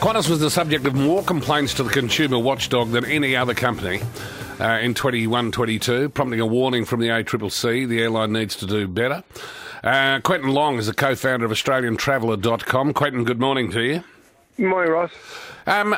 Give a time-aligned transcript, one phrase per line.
[0.00, 4.00] Qantas was the subject of more complaints to the consumer watchdog than any other company
[4.58, 8.88] uh, in 21 22, prompting a warning from the ACCC the airline needs to do
[8.88, 9.22] better.
[9.84, 12.94] Uh, Quentin Long is the co founder of AustralianTraveller.com.
[12.94, 14.04] Quentin, good morning to you.
[14.56, 15.10] Good morning, Ross.
[15.66, 15.94] Um,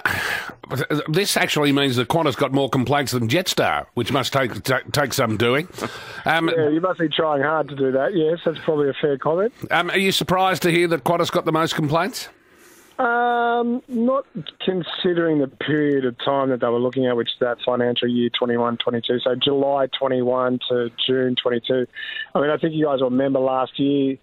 [1.09, 5.13] this actually means that Qantas got more complaints than Jetstar, which must take take, take
[5.13, 5.69] some doing.
[6.25, 8.17] Um, yeah, you must be trying hard to do that.
[8.17, 9.53] Yes, that's probably a fair comment.
[9.71, 12.29] Um, are you surprised to hear that Qantas got the most complaints?
[13.03, 14.27] Um, not
[14.65, 18.31] considering the period of time that they were looking at, which is that financial year
[18.39, 19.19] 21 22.
[19.21, 21.87] So July 21 to June 22.
[22.33, 24.19] I mean, I think you guys will remember last year,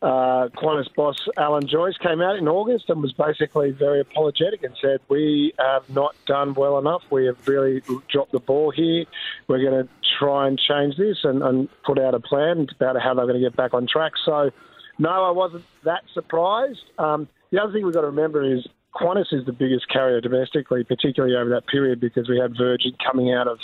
[0.00, 4.74] uh, Qantas boss Alan Joyce came out in August and was basically very apologetic and
[4.80, 7.02] said, We have not done well enough.
[7.10, 9.04] We have really dropped the ball here.
[9.48, 13.12] We're going to try and change this and, and put out a plan about how
[13.12, 14.12] they're going to get back on track.
[14.24, 14.50] So,
[14.98, 16.84] no, I wasn't that surprised.
[16.98, 20.82] Um, the other thing we've got to remember is Qantas is the biggest carrier domestically,
[20.82, 23.58] particularly over that period because we had Virgin coming out of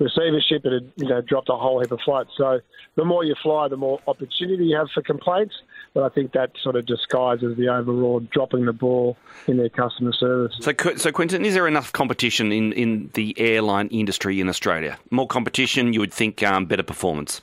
[0.00, 0.64] receivership.
[0.64, 2.30] It had you know, dropped a whole heap of flights.
[2.36, 2.60] So
[2.96, 5.54] the more you fly, the more opportunity you have for complaints.
[5.94, 10.12] But I think that sort of disguises the overall dropping the ball in their customer
[10.12, 10.56] service.
[10.60, 14.98] So, so Quentin, is there enough competition in, in the airline industry in Australia?
[15.10, 17.42] More competition, you would think um, better performance.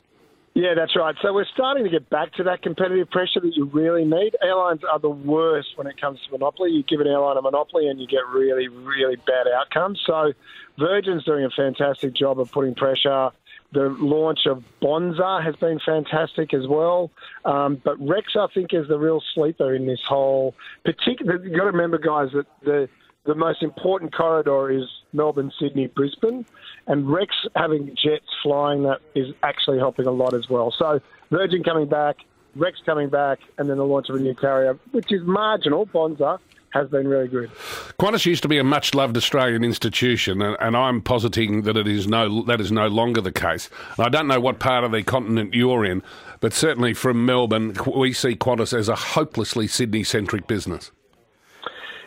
[0.56, 1.16] Yeah, that's right.
[1.22, 4.36] So we're starting to get back to that competitive pressure that you really need.
[4.42, 6.70] Airlines are the worst when it comes to monopoly.
[6.72, 10.00] You give an airline a monopoly and you get really, really bad outcomes.
[10.06, 10.34] So
[10.78, 13.31] Virgin's doing a fantastic job of putting pressure.
[13.72, 17.09] The launch of Bonza has been fantastic as well.
[17.46, 20.54] Um, but Rex, I think, is the real sleeper in this whole
[20.86, 21.44] particular.
[21.44, 22.88] You've got to remember, guys, that the
[23.26, 26.45] the most important corridor is Melbourne, Sydney, Brisbane,
[26.88, 30.73] and Rex having jets flying that is actually helping a lot as well.
[30.78, 31.00] So
[31.31, 32.17] Virgin coming back,
[32.56, 36.39] Rex coming back, and then the launch of a new carrier, which is marginal, Bonza,
[36.73, 37.52] has been really good.
[38.00, 41.88] Qantas used to be a much loved Australian institution, and, and, I'm positing that it
[41.88, 43.69] is no that is no longer the case.
[43.97, 46.01] And I don't know what part of the continent you're in,
[46.40, 50.91] but certainly from Melbourne, we see Qantas as a hopelessly Sydney centric business.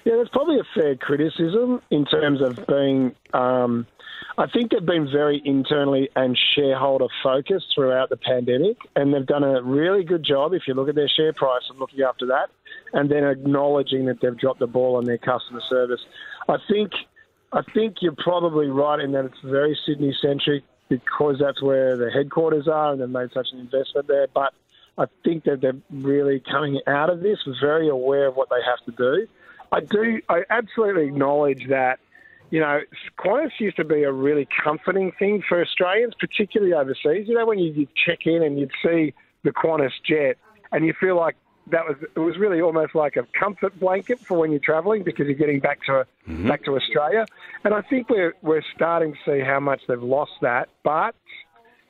[0.07, 3.17] Yeah, that's probably a fair criticism in terms of being.
[3.35, 3.89] Um,
[4.39, 9.43] I think they've been very internally and shareholder focused throughout the pandemic, and they've done
[9.43, 10.55] a really good job.
[10.55, 12.51] If you look at their share price and looking after that,
[12.93, 16.01] and then acknowledging that they've dropped the ball on their customer service.
[16.49, 16.93] I think,
[17.53, 22.13] I think you're probably right in that it's very Sydney centric because that's where the
[22.13, 24.29] headquarters are, and they've made such an investment there.
[24.33, 24.55] But
[24.97, 28.85] I think that they're really coming out of this very aware of what they have
[28.87, 29.27] to do
[29.73, 30.21] I do.
[30.29, 31.99] I absolutely acknowledge that.
[32.51, 32.81] You know,
[33.19, 37.27] Qantas used to be a really comforting thing for Australians, particularly overseas.
[37.27, 40.37] You know, when you, you check in and you'd see the Qantas jet,
[40.71, 41.35] and you feel like
[41.69, 45.27] that was it was really almost like a comfort blanket for when you're travelling because
[45.27, 46.47] you're getting back to mm-hmm.
[46.49, 47.27] back to Australia.
[47.65, 51.15] And I think we're we're starting to see how much they've lost that, but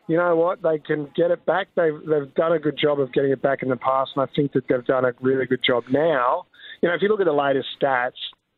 [0.08, 0.62] you know what?
[0.62, 1.68] They can get it back.
[1.74, 4.32] They've they've done a good job of getting it back in the past, and I
[4.34, 6.46] think that they've done a really good job now
[6.86, 8.12] you know, if you look at the latest stats,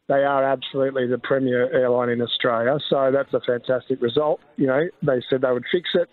[0.06, 2.78] they are absolutely the premier airline in Australia.
[2.90, 4.40] So that's a fantastic result.
[4.56, 6.10] You know, they said they would fix it.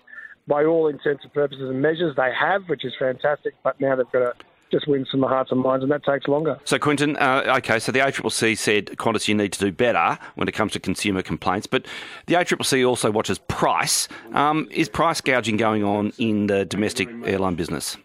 [0.47, 3.53] By all intents and purposes and measures, they have, which is fantastic.
[3.65, 4.33] But now they've got to
[4.71, 6.57] just win some hearts and minds, and that takes longer.
[6.63, 10.47] So, Quentin, uh, okay, so the ACCC said, Qantas, you need to do better when
[10.47, 11.85] it comes to consumer complaints, but
[12.27, 14.07] the ACCC also watches price.
[14.31, 17.97] Um, is price gouging going on in the domestic airline business?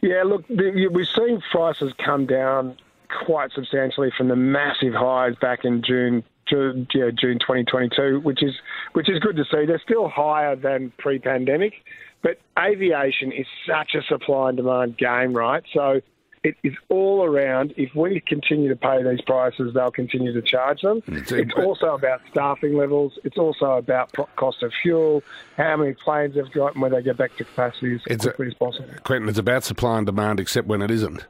[0.00, 2.76] Yeah, look, the, we've seen prices come down
[3.24, 8.54] quite substantially from the massive highs back in June, June, yeah, June 2022, which is
[8.92, 9.66] which is good to see.
[9.66, 11.74] They're still higher than pre-pandemic,
[12.22, 15.62] but aviation is such a supply and demand game, right?
[15.72, 16.00] So
[16.42, 17.74] it is all around.
[17.76, 21.02] If we continue to pay these prices, they'll continue to charge them.
[21.06, 23.18] It's, it's also about staffing levels.
[23.24, 25.22] It's also about cost of fuel,
[25.56, 28.46] how many planes they've got, and whether they get back to capacity as it's quickly
[28.46, 28.88] a, as possible.
[29.04, 31.26] Quentin, it's about supply and demand, except when it isn't.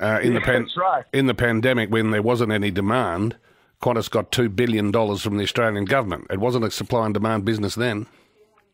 [0.00, 1.04] Uh, in yeah, the pan- right.
[1.12, 3.36] in the pandemic, when there wasn't any demand,
[3.82, 6.26] Qantas got two billion dollars from the Australian government.
[6.30, 8.06] It wasn't a supply and demand business then.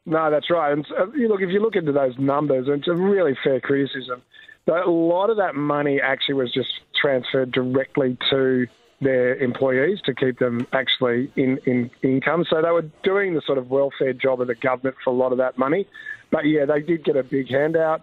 [0.05, 0.73] No, that's right.
[0.73, 4.23] And uh, you look, if you look into those numbers, it's a really fair criticism.
[4.65, 6.71] But a lot of that money actually was just
[7.01, 8.67] transferred directly to
[9.01, 12.45] their employees to keep them actually in, in income.
[12.49, 15.33] So they were doing the sort of welfare job of the government for a lot
[15.33, 15.87] of that money.
[16.31, 18.03] But yeah, they did get a big handout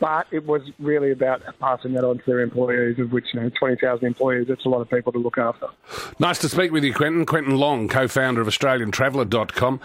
[0.00, 3.50] but it was really about passing that on to their employees, of which, you know,
[3.58, 5.66] 20,000 employees, that's a lot of people to look after.
[6.18, 7.26] Nice to speak with you, Quentin.
[7.26, 9.80] Quentin Long, co founder of AustralianTraveller.com.